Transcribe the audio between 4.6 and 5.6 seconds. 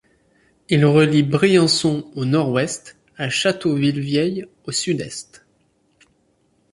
au sud-est.